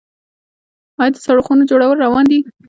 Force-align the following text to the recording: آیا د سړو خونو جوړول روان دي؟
آیا 0.99 1.11
د 1.13 1.17
سړو 1.25 1.41
خونو 1.45 1.63
جوړول 1.69 1.97
روان 2.05 2.25
دي؟ 2.31 2.39